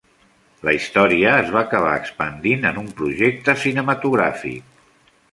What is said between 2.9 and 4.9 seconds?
projecte cinematogràfic.